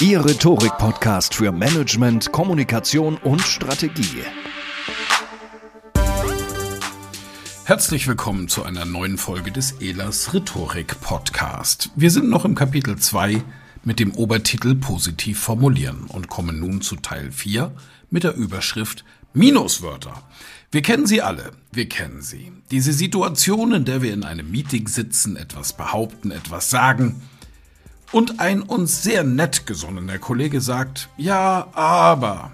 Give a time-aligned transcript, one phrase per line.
[0.00, 4.22] Ihr Rhetorik-Podcast für Management, Kommunikation und Strategie.
[7.64, 11.90] Herzlich willkommen zu einer neuen Folge des Elas Rhetorik Podcast.
[11.94, 13.42] Wir sind noch im Kapitel 2
[13.84, 17.72] mit dem Obertitel Positiv formulieren und kommen nun zu Teil 4
[18.10, 19.04] mit der Überschrift
[19.34, 20.22] Minuswörter.
[20.72, 22.52] Wir kennen sie alle, wir kennen sie.
[22.70, 27.22] Diese Situation, in der wir in einem Meeting sitzen, etwas behaupten, etwas sagen,
[28.12, 32.52] und ein uns sehr nett gesonnener Kollege sagt, ja, aber.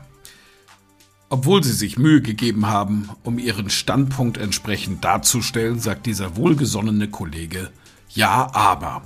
[1.29, 7.71] Obwohl sie sich Mühe gegeben haben, um ihren Standpunkt entsprechend darzustellen, sagt dieser wohlgesonnene Kollege,
[8.09, 9.03] ja, aber.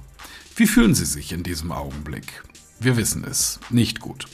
[0.54, 2.44] Wie fühlen Sie sich in diesem Augenblick?
[2.78, 4.26] Wir wissen es, nicht gut.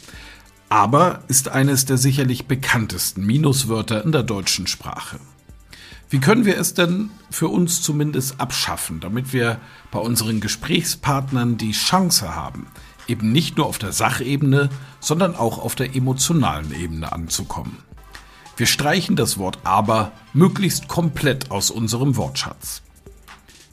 [0.69, 5.19] Aber ist eines der sicherlich bekanntesten Minuswörter in der deutschen Sprache.
[6.11, 9.61] Wie können wir es denn für uns zumindest abschaffen, damit wir
[9.91, 12.67] bei unseren Gesprächspartnern die Chance haben,
[13.07, 14.71] eben nicht nur auf der Sachebene,
[15.01, 17.77] sondern auch auf der emotionalen Ebene anzukommen?
[18.57, 22.83] Wir streichen das Wort aber möglichst komplett aus unserem Wortschatz.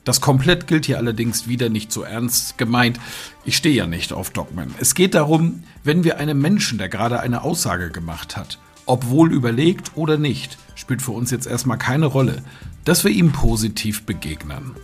[0.03, 2.99] Das komplett gilt hier allerdings wieder nicht so ernst gemeint.
[3.45, 4.75] Ich stehe ja nicht auf Dogmen.
[4.77, 9.91] Es geht darum, wenn wir einem Menschen, der gerade eine Aussage gemacht hat, obwohl überlegt
[9.95, 12.43] oder nicht, spielt für uns jetzt erstmal keine Rolle,
[12.83, 14.75] dass wir ihm positiv begegnen.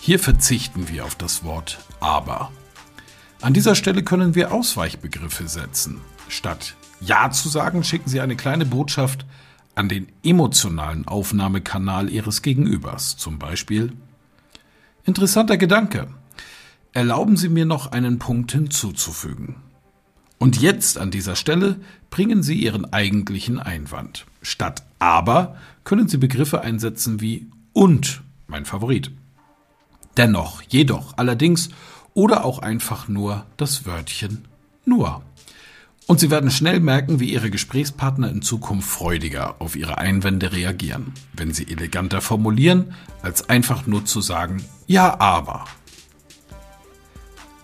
[0.00, 2.50] Hier verzichten wir auf das Wort aber.
[3.42, 6.00] An dieser Stelle können wir Ausweichbegriffe setzen.
[6.28, 9.26] Statt Ja zu sagen, schicken Sie eine kleine Botschaft
[9.74, 13.16] an den emotionalen Aufnahmekanal Ihres Gegenübers.
[13.16, 13.92] Zum Beispiel
[15.04, 16.08] Interessanter Gedanke.
[16.92, 19.56] Erlauben Sie mir noch einen Punkt hinzuzufügen.
[20.40, 21.76] Und jetzt an dieser Stelle
[22.08, 24.24] bringen Sie Ihren eigentlichen Einwand.
[24.40, 29.10] Statt aber können Sie Begriffe einsetzen wie und, mein Favorit.
[30.16, 31.68] Dennoch, jedoch, allerdings
[32.14, 34.46] oder auch einfach nur das Wörtchen
[34.86, 35.22] nur.
[36.06, 41.12] Und Sie werden schnell merken, wie Ihre Gesprächspartner in Zukunft freudiger auf Ihre Einwände reagieren,
[41.34, 45.66] wenn Sie eleganter formulieren, als einfach nur zu sagen, ja, aber.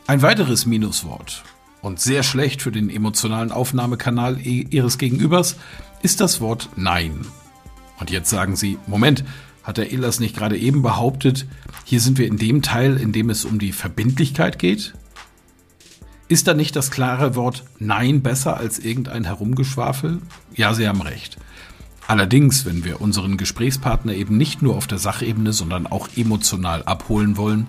[0.07, 1.43] Ein weiteres Minuswort
[1.87, 5.55] und sehr schlecht für den emotionalen Aufnahmekanal Ihres Gegenübers
[6.03, 7.25] ist das Wort Nein.
[8.01, 9.25] Und jetzt sagen Sie, Moment,
[9.63, 11.47] hat der Elas nicht gerade eben behauptet,
[11.85, 14.95] hier sind wir in dem Teil, in dem es um die Verbindlichkeit geht?
[16.27, 20.19] Ist da nicht das klare Wort Nein besser als irgendein Herumgeschwafel?
[20.57, 21.37] Ja, Sie haben recht.
[22.09, 27.37] Allerdings, wenn wir unseren Gesprächspartner eben nicht nur auf der Sachebene, sondern auch emotional abholen
[27.37, 27.69] wollen,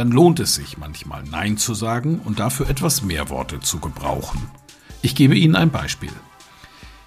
[0.00, 4.40] dann lohnt es sich manchmal Nein zu sagen und dafür etwas mehr Worte zu gebrauchen.
[5.02, 6.08] Ich gebe Ihnen ein Beispiel.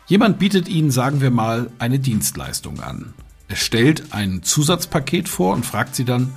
[0.06, 3.16] Jemand bietet Ihnen, sagen wir mal, eine Dienstleistung an.
[3.48, 6.36] Er stellt ein Zusatzpaket vor und fragt Sie dann,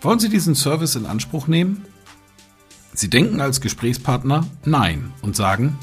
[0.00, 1.84] wollen Sie diesen Service in Anspruch nehmen?
[2.92, 5.78] Sie denken als Gesprächspartner Nein und sagen,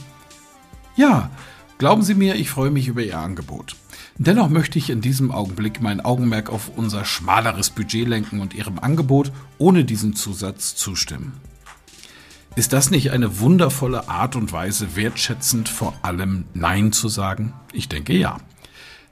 [0.98, 1.32] ja,
[1.78, 3.78] glauben Sie mir, ich freue mich über Ihr Angebot.
[4.22, 8.78] Dennoch möchte ich in diesem Augenblick mein Augenmerk auf unser schmaleres Budget lenken und Ihrem
[8.78, 11.40] Angebot ohne diesen Zusatz zustimmen.
[12.58, 17.54] Ist das nicht eine wundervolle Art und Weise, wertschätzend vor allem Nein zu sagen?
[17.72, 18.42] Ich denke ja.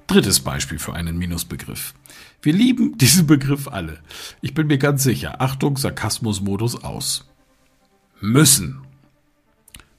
[0.07, 1.93] Drittes Beispiel für einen Minusbegriff.
[2.41, 3.99] Wir lieben diesen Begriff alle.
[4.41, 5.39] Ich bin mir ganz sicher.
[5.39, 7.29] Achtung, Sarkasmusmodus aus.
[8.19, 8.81] Müssen.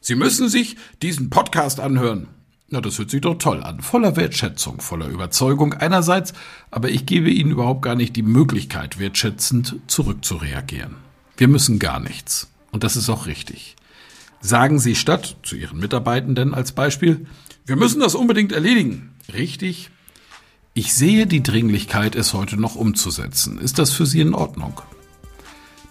[0.01, 2.29] Sie müssen sich diesen Podcast anhören.
[2.71, 3.81] Na, das hört sich doch toll an.
[3.81, 6.35] Voller Wertschätzung, voller Überzeugung einerseits,
[6.71, 10.97] aber ich gebe Ihnen überhaupt gar nicht die Möglichkeit, wertschätzend zurückzureagieren.
[11.39, 12.51] Wir müssen gar nichts.
[12.71, 13.77] Und das ist auch richtig.
[14.41, 17.27] Sagen Sie statt zu Ihren Mitarbeitenden als Beispiel,
[17.65, 19.15] wir müssen das unbedingt erledigen.
[19.33, 19.91] Richtig?
[20.75, 23.59] Ich sehe die Dringlichkeit, es heute noch umzusetzen.
[23.59, 24.81] Ist das für Sie in Ordnung?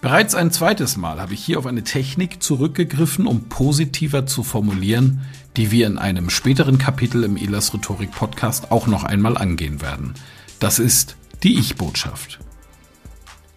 [0.00, 5.22] Bereits ein zweites Mal habe ich hier auf eine Technik zurückgegriffen, um positiver zu formulieren,
[5.56, 10.14] die wir in einem späteren Kapitel im Elas Rhetorik Podcast auch noch einmal angehen werden.
[10.60, 12.38] Das ist die Ich-Botschaft.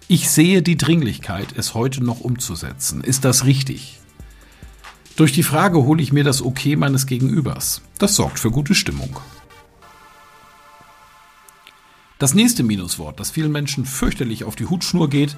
[0.08, 3.02] Ich sehe die Dringlichkeit, es heute noch umzusetzen.
[3.02, 4.00] Ist das richtig?
[5.16, 7.84] Durch die Frage hole ich mir das Okay meines Gegenübers.
[8.00, 9.20] Das sorgt für gute Stimmung.
[12.18, 15.38] Das nächste Minuswort, das vielen Menschen fürchterlich auf die Hutschnur geht,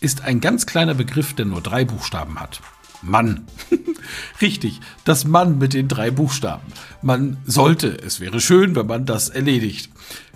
[0.00, 2.60] ist ein ganz kleiner Begriff, der nur drei Buchstaben hat.
[3.02, 3.46] Mann.
[4.40, 6.66] Richtig, das Mann mit den drei Buchstaben.
[7.02, 9.90] Man sollte, es wäre schön, wenn man das erledigt.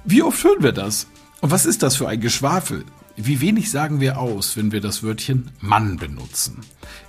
[0.05, 1.07] Wie oft hören wir das?
[1.41, 2.85] Und was ist das für ein Geschwafel?
[3.17, 6.61] Wie wenig sagen wir aus, wenn wir das Wörtchen Mann benutzen?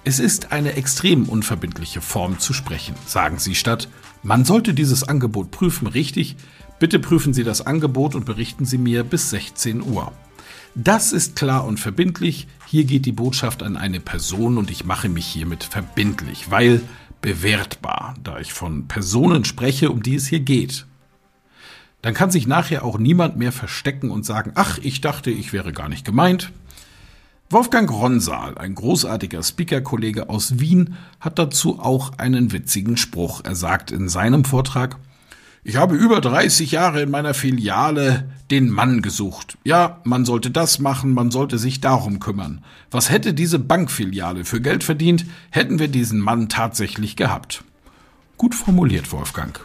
[0.04, 2.96] Es ist eine extrem unverbindliche Form zu sprechen.
[3.06, 3.88] Sagen Sie statt,
[4.22, 6.36] man sollte dieses Angebot prüfen, richtig?
[6.80, 10.12] Bitte prüfen Sie das Angebot und berichten Sie mir bis 16 Uhr.
[10.76, 12.48] Das ist klar und verbindlich.
[12.68, 16.82] Hier geht die Botschaft an eine Person und ich mache mich hiermit verbindlich, weil
[17.22, 20.88] bewertbar, da ich von Personen spreche, um die es hier geht.
[22.02, 25.74] Dann kann sich nachher auch niemand mehr verstecken und sagen, ach, ich dachte, ich wäre
[25.74, 26.52] gar nicht gemeint.
[27.50, 33.42] Wolfgang Ronsal, ein großartiger Speaker-Kollege aus Wien, hat dazu auch einen witzigen Spruch.
[33.44, 34.98] Er sagt in seinem Vortrag,
[35.66, 39.58] ich habe über 30 Jahre in meiner Filiale den Mann gesucht.
[39.64, 42.64] Ja, man sollte das machen, man sollte sich darum kümmern.
[42.92, 47.64] Was hätte diese Bankfiliale für Geld verdient, hätten wir diesen Mann tatsächlich gehabt.
[48.38, 49.60] Gut formuliert, Wolfgang.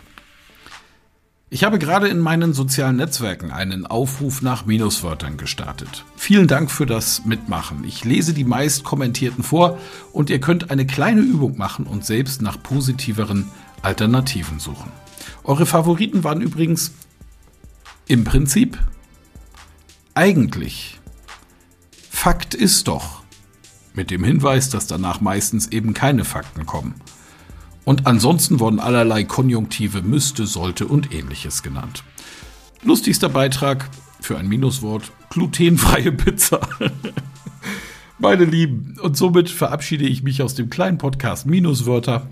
[1.50, 6.04] Ich habe gerade in meinen sozialen Netzwerken einen Aufruf nach Minuswörtern gestartet.
[6.14, 7.84] Vielen Dank für das Mitmachen.
[7.84, 9.78] Ich lese die meist kommentierten vor
[10.12, 13.50] und ihr könnt eine kleine Übung machen und selbst nach positiveren
[13.82, 14.92] Alternativen suchen.
[15.44, 16.92] Eure Favoriten waren übrigens
[18.06, 18.78] im Prinzip
[20.14, 20.98] eigentlich.
[22.10, 23.22] Fakt ist doch.
[23.94, 26.94] Mit dem Hinweis, dass danach meistens eben keine Fakten kommen.
[27.84, 32.04] Und ansonsten wurden allerlei Konjunktive müsste, sollte und ähnliches genannt.
[32.82, 33.88] Lustigster Beitrag
[34.20, 36.60] für ein Minuswort, glutenfreie Pizza.
[38.18, 42.26] Meine Lieben, und somit verabschiede ich mich aus dem kleinen Podcast Minuswörter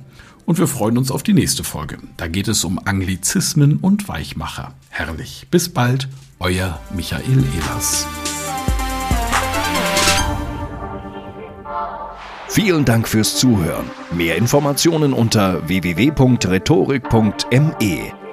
[0.45, 1.99] und wir freuen uns auf die nächste Folge.
[2.17, 4.75] Da geht es um Anglizismen und Weichmacher.
[4.91, 5.47] Herrlich.
[5.51, 6.09] Bis bald,
[6.41, 8.07] euer Michael Ehlers.
[12.49, 13.85] Vielen Dank fürs Zuhören.
[14.13, 18.26] Mehr Informationen unter www.rhetorik.me.